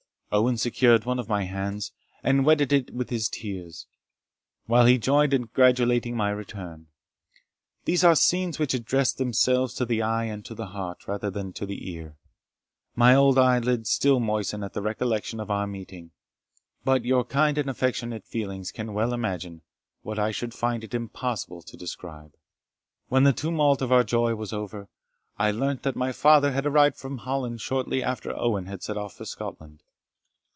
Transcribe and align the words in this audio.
Owen 0.33 0.55
secured 0.55 1.03
one 1.03 1.19
of 1.19 1.27
my 1.27 1.43
hands, 1.43 1.91
and 2.23 2.45
wetted 2.45 2.71
it 2.71 2.93
with 2.93 3.09
his 3.09 3.27
tears, 3.27 3.85
while 4.65 4.85
he 4.85 4.97
joined 4.97 5.33
in 5.33 5.41
gratulating 5.47 6.15
my 6.15 6.29
return. 6.29 6.87
These 7.83 8.05
are 8.05 8.15
scenes 8.15 8.57
which 8.57 8.73
address 8.73 9.11
themselves 9.11 9.73
to 9.73 9.85
the 9.85 10.01
eye 10.01 10.23
and 10.23 10.45
to 10.45 10.55
the 10.55 10.67
heart 10.67 11.05
rather 11.05 11.29
than 11.29 11.51
to 11.51 11.65
the 11.65 11.91
ear 11.91 12.15
My 12.95 13.13
old 13.13 13.37
eye 13.37 13.59
lids 13.59 13.89
still 13.89 14.21
moisten 14.21 14.63
at 14.63 14.71
the 14.71 14.81
recollection 14.81 15.41
of 15.41 15.51
our 15.51 15.67
meeting; 15.67 16.11
but 16.85 17.03
your 17.03 17.25
kind 17.25 17.57
and 17.57 17.69
affectionate 17.69 18.23
feelings 18.25 18.71
can 18.71 18.93
well 18.93 19.13
imagine 19.13 19.63
what 20.01 20.17
I 20.17 20.31
should 20.31 20.53
find 20.53 20.81
it 20.85 20.93
impossible 20.93 21.61
to 21.63 21.75
describe. 21.75 22.37
When 23.09 23.23
the 23.25 23.33
tumult 23.33 23.81
of 23.81 23.91
our 23.91 24.05
joy 24.05 24.35
was 24.35 24.53
over, 24.53 24.87
I 25.37 25.51
learnt 25.51 25.83
that 25.83 25.97
my 25.97 26.13
father 26.13 26.53
had 26.53 26.65
arrived 26.65 26.95
from 26.95 27.17
Holland 27.17 27.59
shortly 27.59 28.01
after 28.01 28.33
Owen 28.33 28.67
had 28.67 28.81
set 28.81 28.95
off 28.95 29.15
for 29.17 29.25
Scotland. 29.25 29.83